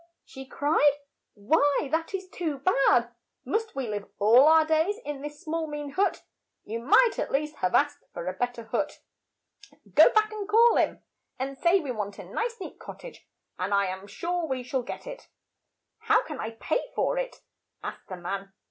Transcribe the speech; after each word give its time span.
she 0.25 0.47
cried. 0.47 0.93
"Why, 1.35 1.87
that 1.91 2.15
is 2.15 2.27
too 2.27 2.57
bad! 2.57 3.13
Must 3.45 3.75
we 3.75 3.87
live 3.87 4.09
all 4.17 4.47
our 4.47 4.65
days 4.65 4.95
in 5.05 5.21
this 5.21 5.39
small 5.43 5.67
mean 5.67 5.91
hut? 5.91 6.23
You 6.63 6.79
might 6.79 7.19
at 7.19 7.29
least 7.31 7.57
have 7.57 7.75
asked 7.75 8.03
for 8.11 8.25
a 8.25 8.33
bet 8.33 8.55
ter 8.55 8.63
hut. 8.63 9.03
Go 9.93 10.11
back 10.11 10.31
and 10.31 10.49
call 10.49 10.77
him, 10.77 11.03
and 11.37 11.55
say 11.55 11.79
we 11.81 11.91
want 11.91 12.17
a 12.17 12.23
nice 12.23 12.55
neat 12.59 12.79
cot 12.79 13.01
tage, 13.01 13.27
and 13.59 13.75
I 13.75 13.85
am 13.85 14.07
sure 14.07 14.47
we 14.47 14.63
shall 14.63 14.81
get 14.81 15.05
it." 15.05 15.29
■n|NpPHKL<* 16.05 16.07
T 16.07 16.07
hy' 16.07 16.07
how 16.15 16.25
11? 16.25 16.25
'^''}^MlMWr^'\._.. 16.25 16.27
can 16.27 16.39
I 16.39 16.51
pay 16.59 16.87
for 16.95 17.17
it?" 17.19 17.41
asked 17.83 18.07
the 18.09 18.17
man. 18.17 18.51